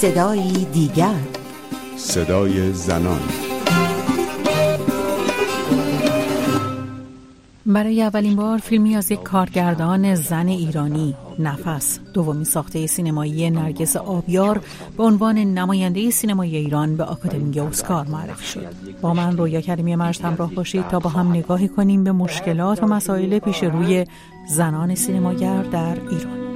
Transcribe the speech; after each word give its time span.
صدایی 0.00 0.64
دیگر. 0.64 1.14
صدای 1.96 2.72
زنان. 2.72 3.20
برای 7.66 8.02
اولین 8.02 8.36
بار 8.36 8.58
فیلمی 8.58 8.96
از 8.96 9.10
یک 9.10 9.22
کارگردان 9.22 10.14
زن 10.14 10.48
ایرانی 10.48 11.14
نفس 11.38 11.98
دومی 12.14 12.44
ساخته 12.44 12.86
سینمایی 12.86 13.50
نرگس 13.50 13.96
آبیار 13.96 14.60
به 14.96 15.02
عنوان 15.02 15.38
نماینده 15.38 16.10
سینمای 16.10 16.56
ایران 16.56 16.96
به 16.96 17.04
آکادمی 17.04 17.60
اسکار 17.60 18.06
معرفی 18.06 18.46
شد. 18.46 18.74
با 19.00 19.14
من 19.14 19.36
رویا 19.36 19.60
کریمی 19.60 19.96
مرشد 19.96 20.24
همراه 20.24 20.54
باشید 20.54 20.88
تا 20.88 20.98
با 20.98 21.10
هم 21.10 21.30
نگاهی 21.30 21.68
کنیم 21.68 22.04
به 22.04 22.12
مشکلات 22.12 22.82
و 22.82 22.86
مسائل 22.86 23.38
پیش 23.38 23.62
روی 23.62 24.06
زنان 24.48 24.94
سینماگر 24.94 25.62
در 25.62 26.00
ایران. 26.10 26.49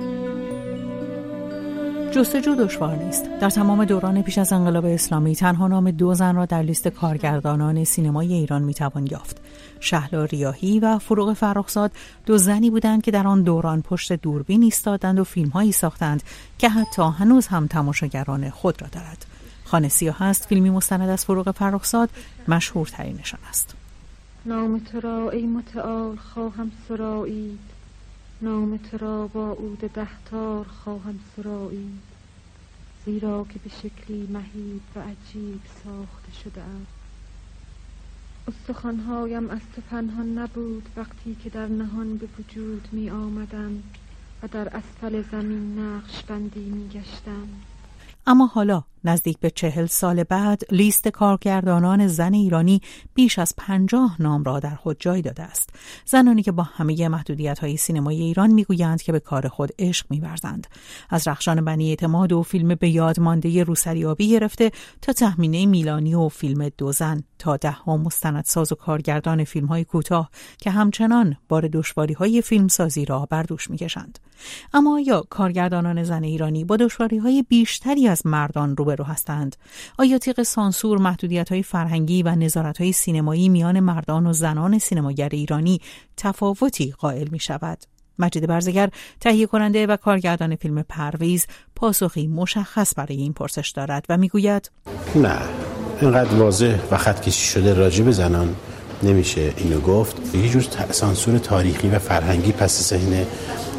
جستجو 2.15 2.55
دشوار 2.55 2.97
نیست. 2.97 3.25
در 3.41 3.51
تمام 3.51 3.85
دوران 3.85 4.23
پیش 4.23 4.39
از 4.39 4.53
انقلاب 4.53 4.85
اسلامی 4.85 5.37
تنها 5.37 5.69
نام 5.69 5.91
دو 5.91 6.15
زن 6.15 6.37
را 6.37 6.47
در 6.47 6.63
لیست 6.63 6.89
کارگردانان 6.89 7.85
سینمای 7.85 8.33
ایران 8.33 8.63
می‌توان 8.63 9.07
یافت. 9.11 9.41
شهلا 9.81 10.25
ریاهی 10.25 10.81
و 10.81 10.99
فروغ 10.99 11.33
فرخزاد 11.33 11.91
دو 12.27 12.39
زنی 12.39 12.71
بودند 12.71 13.03
که 13.03 13.11
در 13.11 13.27
آن 13.27 13.43
دوران 13.43 13.83
پشت 13.83 14.13
دوربین 14.13 14.63
ایستادند 14.63 15.19
و 15.19 15.25
فیلمهایی 15.25 15.73
ساختند 15.73 16.23
که 16.59 16.69
حتی 16.69 17.03
هنوز 17.03 17.47
هم 17.47 17.67
تماشاگران 17.67 18.51
خود 18.51 18.83
را 18.83 18.89
دارد. 18.93 19.27
خانه 19.65 19.89
سیاه 19.89 20.23
است 20.23 20.47
فیلمی 20.47 20.71
مستند 20.71 21.09
از 21.09 21.25
فروغ 21.25 21.51
فرخزاد 21.51 22.11
مشهورترینشان 22.49 23.41
است. 23.49 23.75
نام 24.47 24.79
تو 24.79 25.01
را 25.01 25.31
ای 25.31 25.47
متعال 25.47 26.17
خواهم 26.17 26.71
سرایید 26.89 27.59
نام 28.43 28.77
تو 28.77 28.99
را 28.99 29.27
با 29.27 29.51
عود 29.53 29.79
دهتار 29.79 30.65
خواهم 30.65 31.21
سرایید 31.37 32.03
زیرا 33.05 33.47
که 33.49 33.59
به 33.59 33.71
شکلی 33.71 34.29
مهیب 34.33 34.83
و 34.97 35.01
عجیب 35.01 35.61
ساخته 35.85 36.33
شده 36.45 36.63
ام. 36.63 36.87
استخوانهایم 38.49 39.51
از 39.51 39.61
تو 39.77 39.83
پنهان 39.91 40.39
نبود 40.39 40.89
وقتی 40.97 41.37
که 41.45 41.51
در 41.51 41.67
نهان 41.67 42.17
به 42.17 42.29
وجود 42.39 42.89
می 42.93 43.11
آمدم 43.11 43.83
و 44.43 44.49
در 44.49 44.77
اسفل 44.77 45.23
زمین 45.23 45.79
نقش 45.79 46.23
بندی 46.23 46.71
می 46.71 46.89
گشتم. 46.89 47.49
اما 48.27 48.47
حالا 48.47 48.83
نزدیک 49.05 49.39
به 49.39 49.51
چهل 49.51 49.87
سال 49.87 50.23
بعد 50.25 50.63
لیست 50.71 51.09
کارگردانان 51.09 52.07
زن 52.07 52.35
ایرانی 52.35 52.81
بیش 53.15 53.39
از 53.39 53.55
پنجاه 53.57 54.17
نام 54.23 54.45
را 54.45 54.61
در 54.61 54.75
خود 54.75 54.97
جای 55.01 55.23
داده 55.23 55.43
است. 55.43 55.71
زنانی 56.05 56.43
که 56.43 56.53
با 56.53 56.63
همه 56.63 57.09
محدودیت 57.09 57.59
های 57.59 57.77
سینمای 57.77 58.21
ایران 58.21 58.51
می‌گویند 58.51 59.03
که 59.03 59.13
به 59.13 59.21
کار 59.21 59.49
خود 59.49 59.71
عشق 59.79 60.07
میورزند. 60.11 60.67
از 61.11 61.29
رخشان 61.29 61.65
بنی 61.65 61.89
اعتماد 61.89 62.33
و 62.33 62.43
فیلم 62.43 62.75
به 62.75 62.89
یاد 62.89 63.21
مانده 63.21 63.63
روسریابی 63.65 64.29
گرفته 64.29 64.71
تا 65.03 65.13
تخمینه 65.13 65.67
میلانی 65.67 66.15
و 66.15 66.29
فیلم 66.29 66.69
دو 66.79 66.93
زن 66.93 67.23
تا 67.39 67.57
ده 67.57 67.71
ها 67.71 67.97
مستندساز 67.97 68.73
و 68.73 68.75
کارگردان 68.75 69.45
فیلم 69.45 69.67
های 69.67 69.85
کوتاه 69.85 70.31
که 70.59 70.71
همچنان 70.71 71.37
بار 71.49 71.69
دشواری 71.69 72.15
های 72.15 72.43
فیلمسازی 72.43 73.05
را 73.05 73.27
بر 73.31 73.43
دوش 73.43 73.71
می‌کشند. 73.71 74.19
اما 74.73 75.01
یا 75.01 75.25
کارگردانان 75.31 76.05
زن 76.05 76.23
ایرانی 76.23 76.65
با 76.65 76.77
دشواری 76.77 77.19
های 77.19 77.43
بیشتری 77.49 78.09
از 78.09 78.27
مردان 78.27 78.75
روبرو 78.95 79.13
هستند. 79.13 79.57
آیا 79.99 80.19
تیغ 80.19 80.43
سانسور 80.43 80.99
محدودیت 80.99 81.53
های 81.53 81.63
فرهنگی 81.63 82.23
و 82.23 82.35
نظارت 82.35 82.81
های 82.81 82.93
سینمایی 82.93 83.49
میان 83.49 83.81
مردان 83.81 84.27
و 84.27 84.33
زنان 84.33 84.79
سینماگر 84.79 85.29
ایرانی 85.33 85.81
تفاوتی 86.17 86.95
قائل 86.99 87.29
می 87.29 87.39
شود 87.39 87.79
مجید 88.19 88.47
برزگر 88.47 88.91
تهیه 89.21 89.47
کننده 89.47 89.87
و 89.87 89.97
کارگردان 89.97 90.57
فیلم 90.57 90.83
پرویز 90.83 91.47
پاسخی 91.77 92.27
مشخص 92.27 92.93
برای 92.97 93.17
این 93.17 93.33
پرسش 93.33 93.71
دارد 93.71 94.07
و 94.09 94.17
می‌گوید 94.17 94.71
نه 95.15 95.39
اینقدر 96.01 96.35
واضح 96.35 96.79
و 96.91 96.97
خط 96.97 97.21
کشی 97.21 97.47
شده 97.47 97.75
راجع 97.75 98.05
به 98.05 98.13
زنان 98.13 98.57
نمیشه 99.03 99.53
اینو 99.57 99.81
گفت. 99.81 100.35
یه 100.35 100.49
جور 100.49 100.63
سانسور 100.91 101.39
تاریخی 101.39 101.89
و 101.89 101.99
فرهنگی 101.99 102.53
پس 102.53 102.89
ذهن 102.89 103.27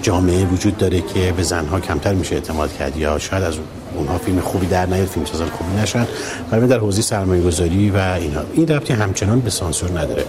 جامعه 0.05 0.45
وجود 0.45 0.77
داره 0.77 1.01
که 1.01 1.33
به 1.37 1.43
زنها 1.43 1.79
کمتر 1.79 2.13
میشه 2.13 2.35
اعتماد 2.35 2.77
کرد 2.77 2.97
یا 2.97 3.19
شاید 3.19 3.43
از 3.43 3.55
اونها 3.95 4.17
فیلم 4.17 4.39
خوبی 4.39 4.65
در 4.65 4.85
نیاد 4.85 5.07
فیلم 5.07 5.25
سازان 5.25 5.49
خوبی 5.49 5.81
نشن 5.81 6.07
برای 6.51 6.67
در 6.67 6.77
حوزه 6.77 7.01
سرمایه 7.01 7.41
گذاری 7.41 7.89
و 7.89 7.97
اینا. 7.97 8.41
این 8.53 8.67
ربطی 8.67 8.93
همچنان 8.93 9.39
به 9.39 9.49
سانسور 9.49 9.99
نداره. 9.99 10.25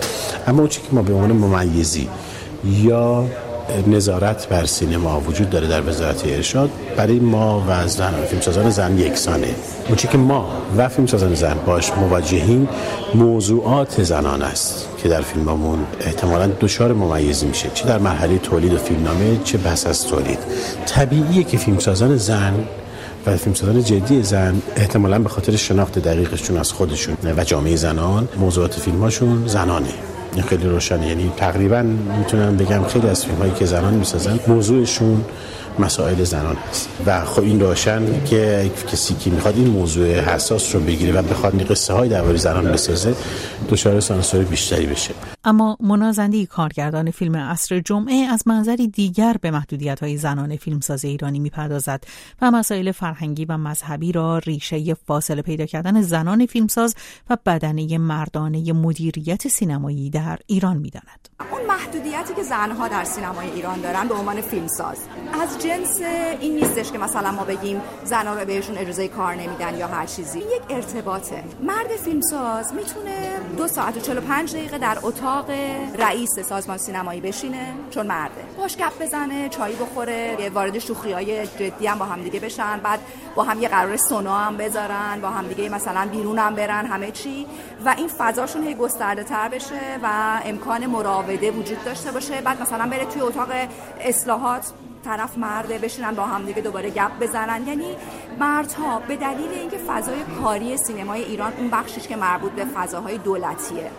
اما 0.47 0.59
اون 0.59 0.69
که 0.69 0.81
ما 0.93 1.03
به 1.03 1.13
عنوان 1.13 1.33
ممیزی 1.33 2.09
یا 2.65 3.25
نظارت 3.87 4.49
بر 4.49 4.67
سینما 4.67 5.21
وجود 5.21 5.51
داره 5.51 5.67
در 5.67 5.89
وزارت 5.89 6.27
ارشاد. 6.27 6.71
برای 6.97 7.19
ما 7.19 7.65
و 7.69 7.89
زن 7.89 8.13
فیلمسازان 8.29 8.71
زن 8.71 8.99
یکسانه. 8.99 9.55
اون 9.89 9.97
که 9.97 10.19
ما 10.19 10.49
و 10.77 10.89
فیلمسازان 10.89 11.35
زن 11.35 11.57
باش 11.67 11.93
مواجهیم 11.93 12.69
موضوعات 13.15 14.03
زنان 14.03 14.43
است 14.43 14.89
که 15.03 15.09
در 15.09 15.21
فیلممون 15.21 15.79
احتمالا 16.01 16.51
دچار 16.61 16.93
ممیزی 16.93 17.47
میشه. 17.47 17.71
چه 17.75 17.85
در 17.87 17.99
مرحله 17.99 18.39
تولید 18.39 18.73
و 18.73 18.79
فیلمنامه 18.79 19.41
چه 19.45 19.59
بس 19.59 19.87
از 19.87 20.07
تولید. 20.07 20.39
طبیعیه 20.87 21.45
که 21.45 21.59
فیلمسازان 21.59 22.17
زن 22.17 22.55
و 23.27 23.37
فیلمسازان 23.37 23.85
جدی 23.85 24.23
زن 24.23 24.63
احتمالا 24.77 25.19
به 25.19 25.29
خاطر 25.29 25.57
شناخت 25.57 25.99
دقیقشون 25.99 26.57
از 26.57 26.73
خودشون 26.73 27.17
و 27.37 27.45
جامعه 27.45 27.77
زنان 27.77 28.29
موضوعات 28.39 28.75
فیلمهاشون 28.81 29.47
زنانه. 29.47 30.16
خیلی 30.43 30.69
روشنه 30.69 31.09
یعنی 31.09 31.33
تقریبا 31.37 31.83
می‌تونم 32.19 32.57
بگم 32.57 32.85
خیلی 32.85 33.09
از 33.09 33.25
فیلم 33.25 33.39
هایی 33.39 33.53
که 33.53 33.65
زنان 33.67 33.95
می‌سازن 33.95 34.39
موضوعشون 34.47 35.25
مسائل 35.79 36.25
زنان 36.25 36.57
هست. 36.71 36.89
و 37.07 37.25
خب 37.25 37.43
این 37.43 37.61
روشن 37.61 38.25
که 38.25 38.71
کسی 38.93 39.15
که 39.15 39.31
می‌خواد 39.31 39.55
این 39.57 39.67
موضوع 39.67 40.21
حساس 40.21 40.75
رو 40.75 40.81
بگیره 40.81 41.13
و 41.13 41.23
بخواد 41.23 41.71
قصه 41.71 41.93
های 41.95 42.09
درباره 42.09 42.37
زنان 42.37 42.73
بسازه 42.73 43.15
دچار 43.71 44.01
سانسور 44.01 44.45
بیشتری 44.45 44.87
بشه. 44.87 45.11
اما 45.47 45.77
منازندی 45.81 46.47
کارگردان 46.47 47.11
فیلم 47.11 47.35
اصر 47.35 47.81
جمعه 47.81 48.15
از 48.15 48.49
منظری 48.49 48.89
دیگر 48.89 49.37
به 49.41 49.51
محدودیت 49.51 50.03
های 50.03 50.17
زنان 50.17 50.57
فیلمساز 50.57 51.05
ایرانی 51.05 51.39
می‌پردازد 51.39 52.05
و 52.43 52.51
مسائل 52.51 52.93
فرهنگی 52.93 53.45
و 53.45 53.57
مذهبی 53.57 54.13
را 54.13 54.39
ریشه 54.39 54.95
فاصله 54.95 55.43
پیدا 55.43 55.67
کردن 55.67 56.03
زنان 56.03 56.47
فیلمساز 56.47 56.95
و 57.31 57.37
بدنه 57.47 57.99
مردانه 57.99 58.73
مدیریت 58.73 59.49
سینمایی 59.49 60.11
در 60.11 60.39
ایران 60.47 60.77
می‌داند. 60.77 61.29
اون 61.53 61.67
محدودیتی 61.67 62.35
که 62.35 62.43
زنها 62.43 62.89
در 62.89 63.05
سینمای 63.05 63.51
ایران 63.51 63.81
دارن 63.81 64.09
به 64.09 64.15
عنوان 64.15 64.41
فیلمساز 64.41 64.99
از 65.43 65.63
جنس 65.63 66.01
این 66.41 66.55
نیستش 66.55 66.93
که 66.93 66.99
مثلا 66.99 67.33
ما 67.33 67.45
بگیم 67.45 67.81
زنها 68.05 68.35
رو 68.35 68.47
بهشون 68.47 68.79
اجازه 68.79 69.09
کار 69.09 69.35
نمیدن 69.35 69.79
یا 69.79 69.87
هر 69.87 70.07
چیزی 70.07 70.39
یک 70.39 70.63
ارتباطه 70.71 71.45
مرد 71.63 71.97
فیلمساز 72.05 72.75
می‌تونه 72.75 73.36
دو 73.57 73.69
ساعت 73.69 73.97
و 73.97 74.01
45 74.01 74.53
دقیقه 74.57 74.79
در 74.79 74.99
اتاق 75.03 75.51
رئیس 75.99 76.41
سازمان 76.49 76.79
سینمایی 76.79 77.21
بشینه 77.21 77.75
چون 77.91 78.07
مرده. 78.07 78.45
باش 78.59 78.77
بزنه 79.01 79.49
چای 79.49 79.73
بخوره 79.77 80.51
وارد 80.55 80.79
شوخی 80.79 81.13
های 81.13 81.47
جدی 81.47 81.87
هم 81.87 81.99
با 81.99 82.05
هم 82.05 82.23
دیگه 82.23 82.41
بشن. 82.41 82.81
بعد 82.81 83.01
با 83.35 83.43
هم 83.43 83.63
یه 83.63 83.69
قرار 83.69 83.97
سونا 83.97 84.39
هم 84.39 84.57
بذارن 84.57 85.21
با 85.23 85.31
هم 85.31 85.49
دیگه 85.49 85.69
مثلا 85.69 86.09
بیرون 86.09 86.39
هم 86.39 86.55
برن 86.55 86.87
همه 86.87 87.11
چی. 87.11 87.47
و 87.85 87.95
این 87.99 88.09
فضاشون 88.09 88.63
هی 88.63 88.75
گسترده 88.75 89.25
تر 89.25 89.49
بشه 89.49 89.99
و 90.03 90.41
امکان 90.45 90.87
مراوده 90.87 91.51
وجود 91.51 91.85
داشته 91.85 92.13
باشه. 92.13 92.41
بعد 92.41 92.63
مثلا 92.63 92.87
بره 92.87 93.05
توی 93.05 93.23
اتاق 93.23 93.49
اصلاحات. 94.01 94.73
طرف 95.07 95.39
مرده 95.39 95.79
بشینن 95.79 96.15
با 96.15 96.23
هم 96.23 96.45
دیگه 96.45 96.63
دوباره 96.63 96.91
گپ 96.91 97.19
بزنن. 97.21 97.69
یعنی 97.69 97.97
مردها 98.39 98.99
به 99.09 99.17
دلیل 99.17 99.51
اینکه 99.51 99.79
فضای 99.79 100.23
کاری 100.43 100.77
سینمای 100.77 101.23
ایران 101.23 101.53
اون 101.59 101.71
بخشش 101.71 102.09
که 102.09 102.17
مربوط 102.17 102.53
به 102.53 102.65
فضاهای 102.65 103.19
دولتیه 103.19 103.91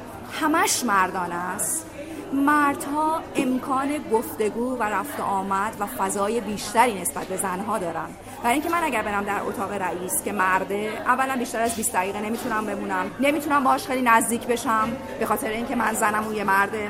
همش 0.41 0.83
مردان 0.83 1.31
است. 1.31 1.85
مردها 2.33 3.21
امکان 3.35 3.89
گفتگو 4.11 4.77
و 4.77 4.83
رفت 4.83 5.19
آمد 5.19 5.73
و 5.79 5.85
فضای 5.85 6.41
بیشتری 6.41 7.01
نسبت 7.01 7.27
به 7.27 7.37
زنها 7.37 7.77
دارن. 7.77 8.07
برای 8.43 8.53
اینکه 8.53 8.69
من 8.69 8.83
اگر 8.83 9.01
برم 9.01 9.23
در 9.23 9.41
اتاق 9.45 9.71
رئیس 9.73 10.23
که 10.23 10.31
مرده 10.31 10.91
اولا 11.05 11.35
بیشتر 11.35 11.61
از 11.61 11.75
20 11.75 11.93
دقیقه 11.93 12.21
نمی‌تونم 12.21 12.65
بمونم. 12.65 13.11
نمی‌تونم 13.19 13.63
باهاش 13.63 13.87
خیلی 13.87 14.01
نزدیک 14.01 14.47
بشم 14.47 14.89
به 15.19 15.25
خاطر 15.25 15.49
اینکه 15.49 15.75
من 15.75 15.93
زنم 15.93 16.23
اون 16.23 16.35
یه 16.35 16.43
مرده. 16.43 16.89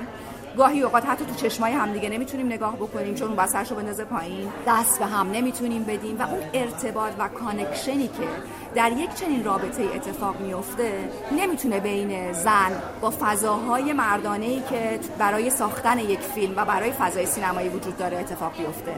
گاهی 0.57 0.81
اوقات 0.81 1.05
حتی 1.05 1.25
تو 1.25 1.35
چشمای 1.35 1.71
همدیگه 1.71 2.09
نمی‌تونیم 2.09 2.45
نگاه 2.45 2.75
بکنیم 2.75 3.15
چون 3.15 3.27
اون 3.27 3.37
بسرشو 3.37 3.75
بندازه 3.75 4.03
پایین. 4.03 4.49
دست 4.67 4.99
به 4.99 5.05
هم 5.05 5.31
نمی‌تونیم 5.31 5.83
بدیم 5.83 6.19
و 6.19 6.21
اون 6.21 6.39
ارتباط 6.53 7.13
و 7.19 7.27
connection 7.27 8.00
ی 8.00 8.07
که 8.07 8.27
در 8.75 8.91
یک 8.91 9.13
چنین 9.15 9.43
رابطه 9.43 9.83
اتفاق 9.95 10.39
میفته 10.39 11.09
نمی‌تونه 11.31 11.79
بین 11.79 12.33
زن 12.33 12.71
با 13.01 13.13
فضاهای 13.19 13.93
مردانه 13.93 14.45
ای 14.45 14.61
که 14.69 14.99
برای 15.17 15.49
ساختن 15.49 15.99
یک 15.99 16.19
فیلم 16.19 16.53
و 16.57 16.65
برای 16.65 16.91
فضای 16.91 17.25
سینمایی 17.25 17.69
وجود 17.69 17.97
داره 17.97 18.17
اتفاق 18.17 18.57
بیفته. 18.57 18.95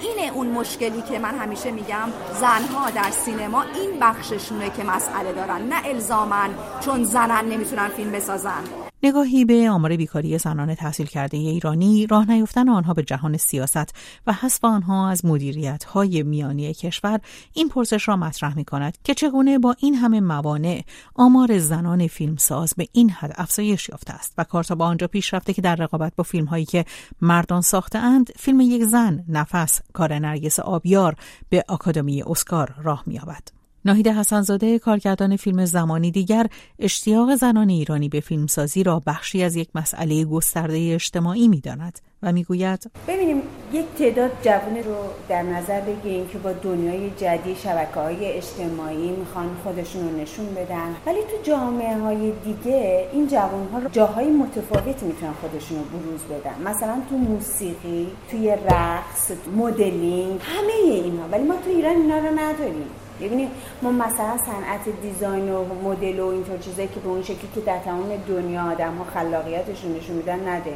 اینه 0.00 0.32
اون 0.32 0.46
مشکلی 0.46 1.02
که 1.02 1.18
من 1.18 1.38
همیشه 1.38 1.70
میگم 1.70 2.08
زنها 2.40 2.90
در 2.90 3.10
سینما 3.10 3.62
این 3.62 4.00
بخششونه 4.00 4.70
که 4.70 4.84
مسئله 4.84 5.32
دارن 5.32 5.62
نه 5.62 5.86
الزامن 5.86 6.50
چون 6.80 7.04
زنن 7.04 7.44
نمی‌تونن 7.44 7.88
فیلم 7.88 8.12
بسازن. 8.12 8.83
نگاهی 9.04 9.44
به 9.44 9.70
آمار 9.70 9.96
بیکاری 9.96 10.38
زنان 10.38 10.74
تحصیل 10.74 11.06
کرده 11.06 11.36
ایرانی 11.36 12.06
راه 12.06 12.30
نیفتن 12.30 12.68
آنها 12.68 12.94
به 12.94 13.02
جهان 13.02 13.36
سیاست 13.36 13.94
و 14.26 14.32
حذف 14.32 14.64
آنها 14.64 15.10
از 15.10 15.24
مدیریت 15.24 15.84
های 15.84 16.22
میانی 16.22 16.74
کشور. 16.74 17.20
این 17.52 17.68
پرسش 17.68 18.08
را 18.08 18.16
مطرح 18.16 18.56
می 18.56 18.64
کند 18.64 18.98
که 19.04 19.14
چگونه 19.14 19.58
با 19.58 19.76
این 19.78 19.94
همه 19.94 20.20
موانع 20.20 20.84
آمار 21.14 21.58
زنان 21.58 22.06
فیلمساز 22.06 22.74
به 22.76 22.88
این 22.92 23.10
حد 23.10 23.34
افزایش 23.36 23.88
یافته 23.88 24.12
است 24.12 24.34
و 24.38 24.44
کار 24.44 24.64
تا 24.64 24.74
با 24.74 24.86
آنجا 24.86 25.06
پیش 25.06 25.34
رفته 25.34 25.52
که 25.52 25.62
در 25.62 25.74
رقابت 25.74 26.12
با 26.16 26.24
فیلم 26.24 26.44
هایی 26.44 26.64
که 26.64 26.84
مردان 27.20 27.60
ساخته 27.60 27.98
اند 27.98 28.30
فیلم 28.36 28.60
یک 28.60 28.84
زن 28.84 29.24
نفس 29.28 29.80
کار 29.92 30.18
نرگس 30.18 30.60
آبیار 30.60 31.16
به 31.48 31.64
آکادمی 31.68 32.22
اسکار 32.26 32.74
راه 32.82 33.02
مییابد. 33.06 33.53
ناهید 33.86 34.08
حسنزاده 34.08 34.78
کارگردان 34.78 35.36
فیلم 35.36 35.64
زمانی 35.64 36.10
دیگر 36.10 36.46
اشتیاق 36.78 37.34
زنان 37.34 37.68
ایرانی 37.68 38.08
به 38.08 38.20
فیلمسازی 38.20 38.82
را 38.82 39.02
بخشی 39.06 39.42
از 39.42 39.56
یک 39.56 39.68
مسئله 39.74 40.24
گسترده 40.24 40.90
اجتماعی 40.94 41.48
می‌داند 41.48 41.98
و 42.22 42.32
می‌گوید 42.32 42.90
ببینیم 43.08 43.42
یک 43.72 43.86
تعداد 43.98 44.30
جوان 44.42 44.76
رو 44.76 44.96
در 45.28 45.42
نظر 45.42 45.80
بگیریم 45.80 46.28
که 46.28 46.38
با 46.38 46.52
دنیای 46.52 47.10
جدید 47.10 47.56
شبکه 47.56 48.00
های 48.00 48.32
اجتماعی 48.32 49.10
می‌خوان 49.10 49.56
خودشون 49.64 50.08
رو 50.08 50.16
نشون 50.20 50.46
بدن. 50.46 50.96
ولی 51.06 51.20
تو 51.20 51.42
جامعه 51.42 51.98
های 51.98 52.32
دیگه 52.44 53.08
این 53.12 53.28
جوان 53.28 53.68
ها 53.72 53.88
جاهای 53.88 54.26
متفاوتی 54.30 55.06
می‌تونن 55.06 55.32
خودشون 55.32 55.78
رو 55.78 55.84
بروز 55.84 56.20
بدن. 56.20 56.70
مثلا 56.70 57.02
تو 57.10 57.16
موسیقی 57.16 58.06
توی 58.30 58.48
رقص 58.48 59.30
مدلینگ 59.56 60.40
همه 60.40 60.72
اینها 60.92 61.28
ولی 61.28 61.42
ما 61.42 61.54
تو 61.54 61.70
ایران 61.70 61.96
اینا 61.96 62.18
رو 62.18 62.38
نداریم. 62.38 62.86
ببینید 63.20 63.48
ما 63.82 63.90
مثلا 63.90 64.36
صنعت 64.46 65.00
دیزاین 65.02 65.52
و 65.52 65.64
مدل 65.84 66.20
و 66.20 66.26
اینطور 66.26 66.58
چیزایی 66.58 66.88
که 66.88 67.00
به 67.00 67.08
اون 67.08 67.22
شکلی 67.22 67.48
که 67.54 67.60
در 67.60 67.78
تمام 67.78 68.16
دنیا 68.28 68.70
آدم 68.72 68.96
ها 68.96 69.04
خلاقیتشون 69.04 69.96
نشون 69.96 70.16
میدن 70.16 70.48
نده. 70.48 70.74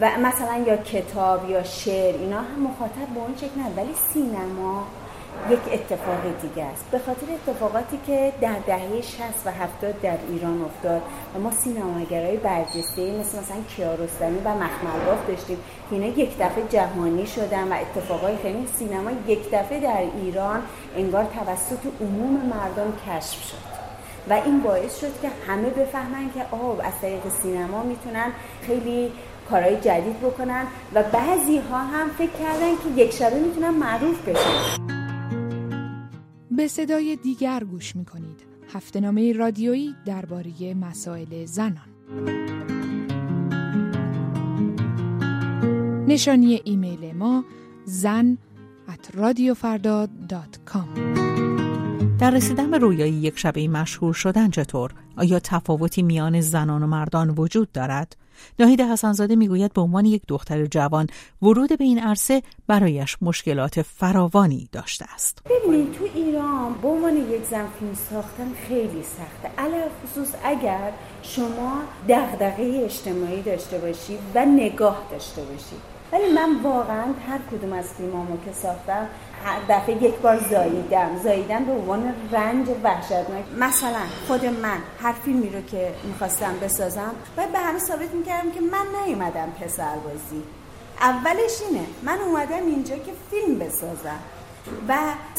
و 0.00 0.10
مثلا 0.18 0.64
یا 0.66 0.76
کتاب 0.76 1.50
یا 1.50 1.62
شعر 1.62 2.14
اینا 2.14 2.40
هم 2.40 2.62
مخاطب 2.62 3.14
به 3.14 3.20
اون 3.20 3.36
شکل 3.36 3.60
نه 3.60 3.70
ولی 3.76 3.94
سینما 4.12 4.86
یک 5.50 5.58
اتفاق 5.72 6.22
دیگه 6.42 6.64
است. 6.64 6.84
به 6.90 6.98
خاطر 6.98 7.26
اتفاقاتی 7.32 7.98
که 8.06 8.32
در 8.40 8.56
دهه 8.66 9.00
60 9.02 9.22
و 9.44 9.50
70 9.50 10.00
در 10.00 10.18
ایران 10.30 10.62
افتاد 10.62 11.02
و 11.34 11.38
ما 11.38 11.50
سینماگرای 11.50 12.36
برجسته 12.36 13.20
مثل 13.20 13.38
مثلا 13.38 13.56
کیارستمی 13.76 14.38
و 14.44 14.48
مخملباف 14.48 15.28
داشتیم 15.28 15.56
که 15.90 15.96
اینا 15.96 16.06
یک 16.06 16.38
دفعه 16.38 16.68
جهانی 16.68 17.26
شدن 17.26 17.72
و 17.72 17.74
اتفاقای 17.74 18.36
خیلی 18.36 18.66
سینما 18.78 19.10
یک 19.26 19.50
دفعه 19.52 19.80
در 19.80 20.02
ایران 20.22 20.62
انگار 20.96 21.24
توسط 21.24 21.86
عموم 22.00 22.40
مردم 22.46 22.92
کشف 23.06 23.42
شد. 23.44 23.78
و 24.30 24.32
این 24.32 24.60
باعث 24.60 25.00
شد 25.00 25.20
که 25.22 25.30
همه 25.46 25.70
بفهمن 25.70 26.30
که 26.34 26.40
آه 26.50 26.86
از 26.86 26.92
طریق 27.02 27.22
سینما 27.42 27.82
می‌تونن 27.82 28.32
خیلی 28.62 29.12
کارهای 29.50 29.76
جدید 29.76 30.20
بکنن 30.20 30.66
و 30.94 31.02
بعضی 31.02 31.58
ها 31.58 31.78
هم 31.78 32.08
فکر 32.18 32.30
کردن 32.30 32.74
که 32.84 33.02
یک 33.02 33.12
شبه 33.12 33.36
می‌تونن 33.36 33.70
معروف 33.70 34.28
بشن. 34.28 34.97
به 36.58 36.68
صدای 36.68 37.16
دیگر 37.16 37.64
گوش 37.64 37.96
می‌کنید 37.96 38.40
هفته 38.74 39.00
نامه 39.00 39.32
رادیویی 39.32 39.94
درباره 40.06 40.74
مسائل 40.74 41.44
زنان 41.44 41.88
نشانی 46.08 46.60
ایمیل 46.64 47.12
ما 47.12 47.44
زن 47.84 48.38
در 52.18 52.30
رسیدن 52.30 52.70
به 52.70 52.78
رویایی 52.78 53.12
یک 53.12 53.38
شبه 53.38 53.68
مشهور 53.68 54.14
شدن 54.14 54.50
چطور؟ 54.50 54.94
آیا 55.16 55.40
تفاوتی 55.40 56.02
میان 56.02 56.40
زنان 56.40 56.82
و 56.82 56.86
مردان 56.86 57.30
وجود 57.30 57.72
دارد؟ 57.72 58.16
ناهید 58.58 58.80
حسنزاده 58.80 59.36
می‌گوید 59.36 59.72
به 59.72 59.80
عنوان 59.80 60.04
یک 60.04 60.22
دختر 60.28 60.66
جوان 60.66 61.06
ورود 61.42 61.78
به 61.78 61.84
این 61.84 61.98
عرصه 61.98 62.42
برایش 62.66 63.16
مشکلات 63.22 63.82
فراوانی 63.82 64.68
داشته 64.72 65.06
است. 65.14 65.42
ببینید 65.44 65.92
تو 65.92 66.04
ایران 66.14 66.74
به 66.82 66.88
عنوان 66.88 67.16
یک 67.16 67.44
زن 67.50 67.66
فیلم 67.78 67.94
ساختن 68.10 68.52
خیلی 68.68 69.02
سخته. 69.02 69.62
علل 69.62 69.88
خصوص 69.88 70.28
اگر 70.44 70.92
شما 71.22 71.82
دغدغه 72.08 72.80
اجتماعی 72.84 73.42
داشته 73.42 73.78
باشی 73.78 74.18
و 74.34 74.44
نگاه 74.44 75.02
داشته 75.10 75.42
باشی. 75.42 75.76
ولی 76.12 76.32
من 76.32 76.62
واقعا 76.62 77.04
هر 77.28 77.38
کدوم 77.52 77.72
از 77.72 77.84
فیلمامو 77.84 78.36
که 78.44 78.52
ساختم 78.52 79.08
هر 79.44 79.58
دفعه 79.68 80.02
یک 80.02 80.14
بار 80.14 80.38
زاییدم. 80.50 81.10
زاییدم 81.24 81.64
به 81.64 81.72
عنوان 81.72 82.14
رنج 82.32 82.68
وحشتناک. 82.82 83.44
مثلا 83.58 84.00
خود 84.26 84.44
من 84.44 84.78
هر 85.02 85.12
فیلمی 85.12 85.50
رو 85.50 85.60
که 85.60 85.94
می‌خواستم 86.04 86.54
بسازم 86.62 87.14
باید 87.36 87.52
به 87.52 87.58
همه 87.58 87.78
ثابت 87.78 88.14
می‌کردم 88.14 88.50
که 88.50 88.60
من 88.60 88.86
نیومدم 89.06 89.52
پسر 89.60 89.96
بازی 90.04 90.42
اولش 91.00 91.62
اینه 91.68 91.86
من 92.02 92.18
اومدم 92.18 92.66
اینجا 92.66 92.96
که 92.96 93.12
فیلم 93.30 93.58
بسازم. 93.58 94.18
و 94.88 94.94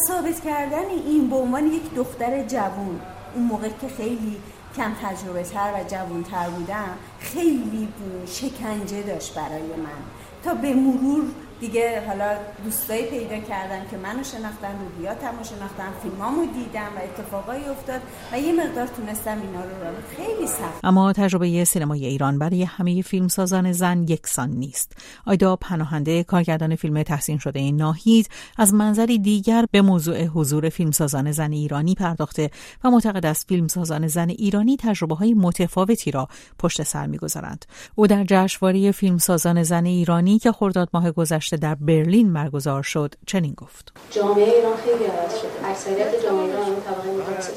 ثابت 0.08 0.44
کردن 0.44 0.90
این 0.90 1.30
به 1.30 1.36
عنوان 1.36 1.68
یک 1.68 1.94
دختر 1.96 2.44
جوون 2.44 3.00
اون 3.36 3.44
موقع 3.44 3.70
که 3.70 3.88
خیلی 3.98 4.38
کم 4.78 4.92
تجربه 5.04 5.44
تر 5.44 5.72
و 5.74 5.84
جوون 5.88 6.24
تر 6.24 6.50
بودم 6.50 6.90
خیلی 7.20 7.88
شکنجه 8.26 9.02
داشت 9.02 9.36
برای 9.36 9.62
من. 9.62 10.29
تا 10.44 10.54
به 10.54 10.74
مرور 10.74 11.24
دیگه 11.60 12.08
حالا 12.08 12.38
دوستایی 12.64 13.06
پیدا 13.06 13.40
کردم 13.40 13.90
که 13.92 13.98
منو 13.98 14.24
شناختن 14.24 14.76
روحیاتمو 14.80 15.44
شناختن 15.44 15.92
فیلمامو 16.04 16.46
دیدم 16.46 16.88
و 16.96 17.00
اتفاقایی 17.04 17.66
افتاد 17.66 18.02
و 18.34 18.40
یه 18.40 18.54
مقدار 18.54 18.88
تونستم 18.88 19.42
اینا 19.42 19.62
رو 19.62 19.70
رو 19.70 19.96
خیلی 20.18 20.48
سخت. 20.48 20.80
اما 20.84 21.14
تجربه 21.14 21.66
سینمای 21.66 22.06
ایران 22.06 22.40
برای 22.40 22.64
همه 22.64 23.02
فیلمسازان 23.02 23.72
زن 23.72 24.06
یکسان 24.08 24.50
نیست. 24.50 24.98
آیدا 25.26 25.56
پناهنده 25.56 26.24
کارگردان 26.24 26.76
فیلم 26.76 27.04
تحسین 27.04 27.38
شده 27.38 27.72
ناهید 27.72 28.30
از 28.58 28.74
منظری 28.74 29.20
دیگر 29.20 29.66
به 29.72 29.82
موضوع 29.82 30.26
حضور 30.26 30.70
فیلمسازان 30.70 31.32
زن 31.32 31.52
ایرانی 31.52 31.96
پرداخته 31.96 32.52
و 32.84 32.90
معتقد 32.90 33.26
است 33.26 33.48
فیلمسازان 33.48 34.08
زن 34.08 34.30
ایرانی 34.30 34.78
تجربه 34.78 35.16
های 35.16 35.34
متفاوتی 35.34 36.12
را 36.12 36.28
پشت 36.60 36.84
سر 36.84 37.08
می‌گذارند. 37.08 37.66
او 37.96 38.08
در 38.08 38.24
جشنواره 38.28 38.92
فیلمسازان 38.92 39.64
زن 39.64 39.86
ایرانی 39.86 40.40
که 40.40 40.52
خرداد 40.52 40.90
ماه 40.94 41.12
گذشته 41.12 41.49
در 41.58 41.76
برلین 41.76 42.34
برگزار 42.34 42.84
شد 42.84 43.16
چنین 43.28 43.54
گفت. 43.54 43.94
جامعه 44.12 44.54
ایران 44.56 44.78
خیلی 44.78 45.06
عوض 45.06 45.40
شده. 45.40 45.68
اکثریت 45.70 46.24
جامعه 46.24 46.46
ایران 46.46 46.66
طبقه 46.66 47.12
متوسط 47.12 47.52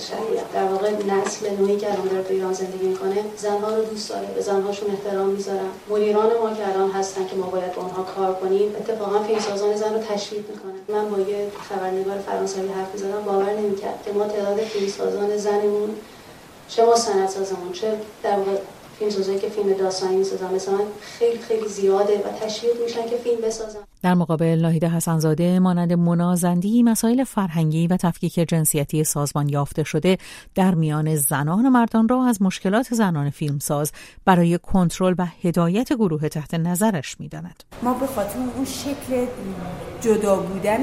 در 0.55 0.65
واقع 0.65 0.91
نسل 0.91 1.57
نوعی 1.57 1.77
که 1.77 1.93
الان 1.93 2.09
داره 2.09 2.31
ایران 2.31 2.53
زندگی 2.53 2.87
می‌کنه 2.87 3.25
زنها 3.37 3.75
رو 3.77 3.85
دوست 3.85 4.11
داره 4.11 4.27
به 4.35 4.41
زنهاشون 4.41 4.91
احترام 4.91 5.29
می‌ذارن. 5.29 5.71
مدیران 5.91 6.31
ما 6.43 6.55
که 6.55 6.69
الان 6.69 6.91
هستن 6.91 7.27
که 7.27 7.37
ما 7.37 7.47
باید 7.47 7.75
با 7.75 7.83
اونها 7.83 8.03
کار 8.03 8.35
کنیم 8.35 8.69
اتفاقا 8.77 9.23
فیلمسازان 9.23 9.77
زن 9.77 9.95
رو 9.95 10.01
تشویق 10.01 10.45
می‌کنن. 10.51 10.97
من 10.97 11.11
با 11.11 11.19
یه 11.31 11.49
خبرنگار 11.69 12.19
فرانسوی 12.19 12.69
حرف 12.69 12.93
می‌زدم 12.95 13.23
باور 13.27 13.53
نمی‌کرد 13.53 14.03
که 14.05 14.13
ما 14.13 14.27
تعداد 14.27 14.57
فیلمسازان 14.57 15.37
زنمون 15.37 15.91
چه 16.69 16.85
ما 16.85 16.97
سازمون 16.97 17.73
چه 17.73 17.97
در 18.23 18.39
واقع 18.39 18.57
فیلمسازایی 19.03 19.39
که 19.39 19.49
فیلم 19.49 19.73
داستانی 19.73 20.17
می‌سازن 20.17 20.55
مثلا 20.55 20.81
خیلی 21.01 21.39
خیلی 21.39 21.69
زیاده 21.69 22.19
و 22.19 22.47
تشویق 22.47 22.83
میشن 22.83 23.09
که 23.09 23.17
فیلم 23.17 23.41
بسازن. 23.41 23.85
در 24.03 24.15
مقابل 24.15 24.59
ناهید 24.63 24.85
حسنزاده 24.85 25.59
مانند 25.59 25.93
منازندی 25.93 26.83
مسائل 26.83 27.25
فرهنگی 27.25 27.87
و 27.87 27.97
تفکیک 27.97 28.35
جنسیتی 28.35 29.05
سازمان 29.05 29.49
یافته 29.49 29.85
شده 29.85 30.19
در 30.55 30.75
میان 30.75 31.17
زنان 31.17 31.67
و 31.67 31.71
مردان 31.71 32.09
را 32.09 32.25
از 32.25 32.43
مشکلات 32.43 32.95
زنان 32.95 33.31
فیلمساز 33.31 33.93
برای 34.25 34.59
کنترل 34.63 35.15
و 35.19 35.27
هدایت 35.43 35.93
گروه 35.93 36.29
تحت 36.29 36.55
نظرش 36.55 37.21
می‌داند. 37.21 37.63
ما 37.83 37.95
به 37.95 38.07
خاطر 38.07 38.39
اون 38.57 38.65
شکل 38.65 39.27
جدا 40.01 40.37
بودن 40.37 40.79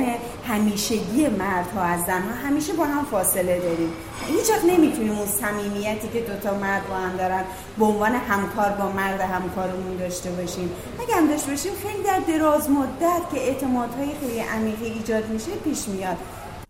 همیشگی 0.47 1.27
مردها 1.39 1.81
از 1.81 2.05
زنها 2.05 2.47
همیشه 2.47 2.73
با 2.73 2.85
هم 2.85 3.05
فاصله 3.05 3.59
داریم. 3.59 3.89
هیچ 4.27 4.49
وقت 4.49 4.65
نمی‌تونیم 4.65 5.11
اون 5.11 5.25
صمیمیتی 5.25 6.07
که 6.07 6.21
دوتا 6.21 6.57
مرد 6.57 6.89
با 6.89 6.95
هم 6.95 7.17
دارن 7.17 7.43
به 7.79 7.85
عنوان 7.85 8.11
همکار 8.11 8.69
با 8.69 8.91
مرد 8.91 9.21
همکارمون 9.21 9.97
داشته 9.97 10.31
باشیم. 10.31 10.69
اگه 10.99 11.15
هم 11.15 11.27
داشته 11.27 11.51
باشیم 11.51 11.71
خیلی 11.83 12.03
در 12.03 12.19
دراز 12.27 12.69
مدت 12.69 13.08
که 13.31 13.37
اعتمادهای 13.37 14.15
خیلی 14.15 14.39
عمیقی 14.39 14.85
ایجاد 14.85 15.29
میشه 15.29 15.51
پیش 15.51 15.87
میاد. 15.87 16.17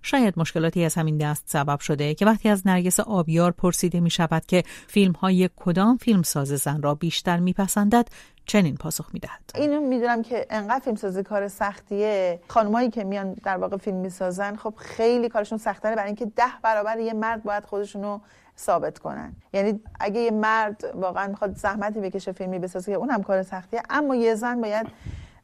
شاید 0.01 0.33
مشکلاتی 0.37 0.85
از 0.85 0.95
همین 0.95 1.17
دست 1.17 1.43
سبب 1.45 1.79
شده 1.79 2.13
که 2.13 2.25
وقتی 2.25 2.49
از 2.49 2.67
نرگس 2.67 2.99
آبیار 2.99 3.51
پرسیده 3.51 3.99
می 3.99 4.09
شود 4.09 4.45
که 4.45 4.63
فیلم 4.87 5.11
های 5.11 5.49
کدام 5.55 5.97
فیلم 5.97 6.23
ساز 6.23 6.47
زن 6.47 6.81
را 6.81 6.95
بیشتر 6.95 7.39
میپسندد 7.39 8.07
چنین 8.45 8.75
پاسخ 8.75 9.09
می‌دهد. 9.13 9.51
اینو 9.55 9.81
می‌دونم 9.81 10.21
که 10.21 10.45
انقدر 10.49 10.79
فیلم 10.79 10.95
سازی 10.95 11.23
کار 11.23 11.47
سختیه. 11.47 12.39
خانمایی 12.47 12.89
که 12.89 13.03
میان 13.03 13.33
در 13.33 13.57
واقع 13.57 13.77
فیلم 13.77 13.97
می‌سازن 13.97 14.55
خب 14.55 14.73
خیلی 14.77 15.29
کارشون 15.29 15.57
سختره 15.57 15.95
برای 15.95 16.07
اینکه 16.07 16.25
ده 16.25 16.43
برابر 16.63 16.99
یه 16.99 17.13
مرد 17.13 17.43
باید 17.43 17.65
خودشونو 17.65 18.19
ثابت 18.57 18.99
کنن. 18.99 19.35
یعنی 19.53 19.79
اگه 19.99 20.21
یه 20.21 20.31
مرد 20.31 20.83
واقعا 20.95 21.27
می‌خواد 21.27 21.55
زحمتی 21.55 21.99
بکشه 21.99 22.31
فیلمی 22.31 22.59
بسازه 22.59 22.91
که 22.91 22.97
اون 22.97 23.09
هم 23.09 23.23
کار 23.23 23.43
سختیه. 23.43 23.81
اما 23.89 24.15
یه 24.15 24.35
زن 24.35 24.61
باید 24.61 24.87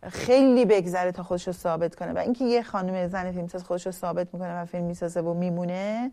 خیلی 0.10 0.66
بگذره 0.66 1.12
تا 1.12 1.24
خودش 1.24 1.48
رو 1.48 1.54
ثابت 1.54 1.96
کنه. 1.96 2.14
و 2.14 2.18
اینکه 2.18 2.46
یه 2.46 2.64
خانم 2.64 3.08
زن 3.08 3.32
فیلمساز 3.32 3.64
خودش 3.64 3.86
رو 3.86 3.92
ثابت 3.92 4.28
می‌کنه 4.34 4.62
و 4.62 4.66
فیلم 4.66 4.84
می‌سازه 4.84 5.22
و 5.22 5.34
میمونه 5.34 6.12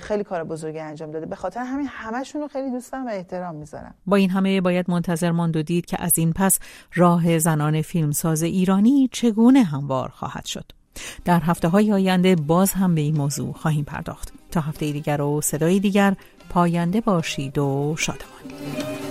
خیلی 0.00 0.24
کار 0.24 0.44
بزرگی 0.44 0.78
انجام 0.78 1.10
داده. 1.10 1.26
به 1.26 1.36
خاطر 1.36 1.60
همین 1.60 1.86
همشون 1.90 2.40
رو 2.40 2.48
خیلی 2.48 2.70
دوست 2.70 2.92
دارم 2.92 3.06
و 3.06 3.10
احترام 3.10 3.54
می‌ذارم. 3.54 3.94
با 4.06 4.16
این 4.16 4.30
همه 4.30 4.60
باید 4.60 4.90
منتظر 4.90 5.30
ماند 5.30 5.56
و 5.56 5.62
دید 5.62 5.86
که 5.86 6.02
از 6.02 6.18
این 6.18 6.32
پس 6.32 6.58
راه 6.94 7.38
زنان 7.38 7.82
فیلمساز 7.82 8.42
ایرانی 8.42 9.08
چگونه 9.12 9.62
هموار 9.62 10.08
خواهد 10.08 10.44
شد. 10.44 10.64
در 11.24 11.40
هفته 11.40 11.68
های 11.68 11.92
آینده 11.92 12.36
باز 12.36 12.72
هم 12.72 12.94
به 12.94 13.00
این 13.00 13.16
موضوع 13.16 13.52
خواهیم 13.52 13.84
پرداخت. 13.84 14.32
تا 14.50 14.60
هفته 14.60 14.92
دیگر 14.92 15.20
و 15.20 15.40
صدای 15.40 15.80
دیگر 15.80 16.14
پاینده 16.50 17.00
باشید 17.00 17.58
و 17.58 17.94
شادمان. 17.98 19.05